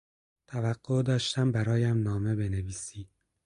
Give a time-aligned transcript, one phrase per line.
[0.47, 3.09] توقع داشتم برایم نامه بنویسی.